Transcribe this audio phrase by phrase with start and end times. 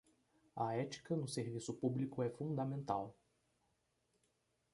[0.55, 3.15] A ética no serviço público é fundamental